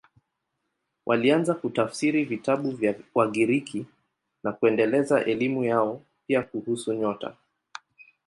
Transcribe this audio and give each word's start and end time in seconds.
Walianza 1.05 1.53
kutafsiri 1.53 2.25
vitabu 2.25 2.71
vya 2.71 2.95
Wagiriki 3.15 3.85
na 4.43 4.51
kuendeleza 4.51 5.25
elimu 5.25 5.63
yao, 5.63 6.03
pia 6.27 6.41
kuhusu 6.43 6.93
nyota. 6.93 7.35